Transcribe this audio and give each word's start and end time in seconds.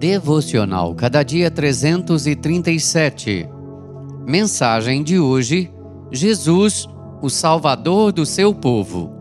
Devocional 0.00 0.94
Cada 0.94 1.22
Dia 1.22 1.50
337. 1.50 3.46
Mensagem 4.26 5.02
de 5.02 5.18
hoje: 5.18 5.70
Jesus, 6.10 6.88
o 7.20 7.28
Salvador 7.28 8.10
do 8.10 8.24
seu 8.24 8.54
povo. 8.54 9.12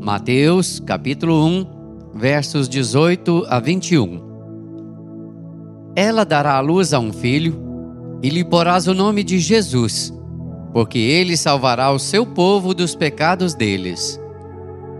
Mateus, 0.00 0.80
capítulo 0.80 1.46
1, 1.46 1.66
versos 2.16 2.68
18 2.68 3.46
a 3.48 3.60
21. 3.60 4.20
Ela 5.94 6.24
dará 6.24 6.56
à 6.56 6.60
luz 6.60 6.92
a 6.92 6.98
um 6.98 7.12
filho, 7.12 7.56
e 8.20 8.28
lhe 8.28 8.44
porás 8.44 8.88
o 8.88 8.94
nome 8.94 9.22
de 9.22 9.38
Jesus, 9.38 10.12
porque 10.72 10.98
ele 10.98 11.36
salvará 11.36 11.92
o 11.92 11.98
seu 12.00 12.26
povo 12.26 12.74
dos 12.74 12.96
pecados 12.96 13.54
deles. 13.54 14.20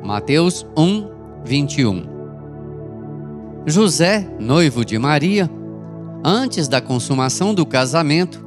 Mateus 0.01 0.65
1, 0.77 1.09
21. 1.45 2.18
José, 3.69 4.27
noivo 4.41 4.83
de 4.83 4.99
Maria, 4.99 5.51
antes 6.25 6.69
da 6.69 6.81
consumação 6.81 7.53
do 7.53 7.67
casamento, 7.67 8.43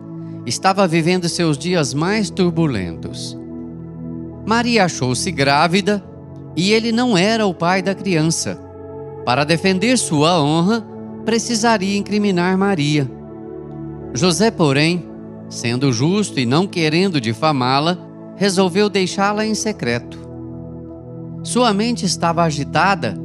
estava 0.47 0.87
vivendo 0.87 1.29
seus 1.29 1.59
dias 1.59 1.93
mais 1.93 2.31
turbulentos. 2.31 3.37
Maria 4.47 4.85
achou-se 4.85 5.31
grávida 5.31 6.03
e 6.55 6.71
ele 6.71 6.91
não 6.91 7.15
era 7.15 7.45
o 7.45 7.53
pai 7.53 7.83
da 7.83 7.93
criança. 7.93 8.59
Para 9.23 9.43
defender 9.43 9.95
sua 9.95 10.41
honra, 10.41 10.83
precisaria 11.23 11.97
incriminar 11.97 12.57
Maria. 12.57 13.07
José, 14.15 14.49
porém, 14.49 15.05
sendo 15.47 15.93
justo 15.93 16.39
e 16.39 16.47
não 16.47 16.65
querendo 16.65 17.21
difamá-la, 17.21 17.95
resolveu 18.35 18.89
deixá-la 18.89 19.45
em 19.45 19.53
secreto. 19.53 20.17
Sua 21.43 21.71
mente 21.71 22.07
estava 22.07 22.41
agitada 22.41 23.15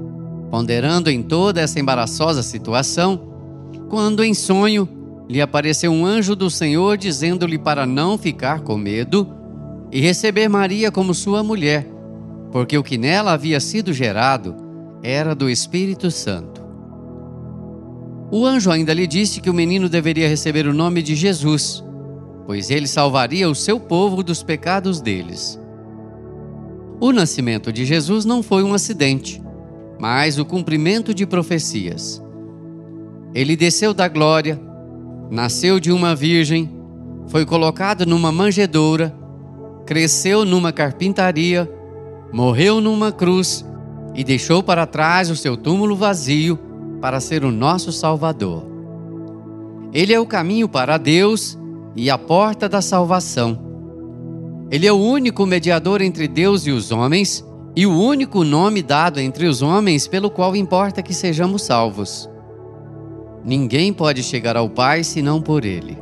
ponderando 0.50 1.10
em 1.10 1.22
toda 1.22 1.60
essa 1.60 1.80
embaraçosa 1.80 2.42
situação, 2.42 3.20
quando 3.88 4.24
em 4.24 4.34
sonho 4.34 4.88
lhe 5.28 5.40
apareceu 5.40 5.90
um 5.90 6.06
anjo 6.06 6.36
do 6.36 6.48
Senhor 6.48 6.96
dizendo-lhe 6.96 7.58
para 7.58 7.84
não 7.84 8.16
ficar 8.16 8.60
com 8.60 8.76
medo 8.76 9.28
e 9.90 10.00
receber 10.00 10.48
Maria 10.48 10.90
como 10.90 11.14
sua 11.14 11.42
mulher, 11.42 11.86
porque 12.52 12.76
o 12.78 12.82
que 12.82 12.96
nela 12.96 13.32
havia 13.32 13.60
sido 13.60 13.92
gerado 13.92 14.54
era 15.02 15.34
do 15.34 15.50
Espírito 15.50 16.10
Santo. 16.10 16.64
O 18.30 18.44
anjo 18.44 18.70
ainda 18.70 18.92
lhe 18.92 19.06
disse 19.06 19.40
que 19.40 19.50
o 19.50 19.54
menino 19.54 19.88
deveria 19.88 20.28
receber 20.28 20.66
o 20.66 20.74
nome 20.74 21.02
de 21.02 21.14
Jesus, 21.14 21.84
pois 22.44 22.70
ele 22.70 22.88
salvaria 22.88 23.48
o 23.48 23.54
seu 23.54 23.78
povo 23.78 24.22
dos 24.22 24.42
pecados 24.42 25.00
deles. 25.00 25.60
O 27.00 27.12
nascimento 27.12 27.72
de 27.72 27.84
Jesus 27.84 28.24
não 28.24 28.42
foi 28.42 28.62
um 28.64 28.74
acidente 28.74 29.40
mas 29.98 30.38
o 30.38 30.44
cumprimento 30.44 31.14
de 31.14 31.26
profecias. 31.26 32.22
Ele 33.34 33.56
desceu 33.56 33.92
da 33.92 34.08
glória, 34.08 34.60
nasceu 35.30 35.80
de 35.80 35.92
uma 35.92 36.14
virgem, 36.14 36.70
foi 37.26 37.44
colocado 37.44 38.06
numa 38.06 38.30
manjedoura, 38.30 39.14
cresceu 39.84 40.44
numa 40.44 40.72
carpintaria, 40.72 41.70
morreu 42.32 42.80
numa 42.80 43.12
cruz 43.12 43.64
e 44.14 44.24
deixou 44.24 44.62
para 44.62 44.86
trás 44.86 45.30
o 45.30 45.36
seu 45.36 45.56
túmulo 45.56 45.94
vazio 45.94 46.58
para 47.00 47.20
ser 47.20 47.44
o 47.44 47.50
nosso 47.50 47.92
Salvador. 47.92 48.64
Ele 49.92 50.12
é 50.12 50.20
o 50.20 50.26
caminho 50.26 50.68
para 50.68 50.98
Deus 50.98 51.58
e 51.94 52.10
a 52.10 52.18
porta 52.18 52.68
da 52.68 52.82
salvação. 52.82 53.58
Ele 54.70 54.86
é 54.86 54.92
o 54.92 54.96
único 54.96 55.46
mediador 55.46 56.02
entre 56.02 56.26
Deus 56.26 56.66
e 56.66 56.70
os 56.70 56.90
homens 56.90 57.44
e 57.76 57.86
o 57.86 57.92
único 57.92 58.42
nome 58.42 58.82
dado 58.82 59.20
entre 59.20 59.46
os 59.46 59.60
homens 59.60 60.08
pelo 60.08 60.30
qual 60.30 60.56
importa 60.56 61.02
que 61.02 61.12
sejamos 61.12 61.62
salvos. 61.62 62.26
Ninguém 63.44 63.92
pode 63.92 64.22
chegar 64.22 64.56
ao 64.56 64.70
Pai 64.70 65.04
senão 65.04 65.42
por 65.42 65.62
Ele. 65.62 65.98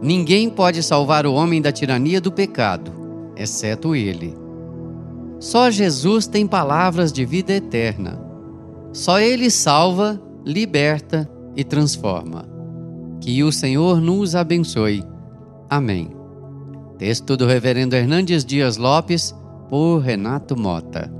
Ninguém 0.00 0.48
pode 0.48 0.80
salvar 0.84 1.26
o 1.26 1.34
homem 1.34 1.60
da 1.60 1.72
tirania 1.72 2.20
do 2.20 2.30
pecado, 2.30 2.92
exceto 3.36 3.96
Ele. 3.96 4.36
Só 5.40 5.68
Jesus 5.68 6.28
tem 6.28 6.46
palavras 6.46 7.12
de 7.12 7.24
vida 7.24 7.52
eterna. 7.52 8.16
Só 8.92 9.18
Ele 9.18 9.50
salva, 9.50 10.20
liberta 10.44 11.28
e 11.56 11.64
transforma. 11.64 12.48
Que 13.20 13.42
o 13.42 13.50
Senhor 13.50 14.00
nos 14.00 14.36
abençoe. 14.36 15.02
Amém. 15.68 16.10
Texto 16.96 17.36
do 17.36 17.46
Reverendo 17.46 17.96
Hernandes 17.96 18.44
Dias 18.44 18.76
Lopes 18.76 19.34
por 19.68 20.02
Renato 20.02 20.56
Mota. 20.56 21.17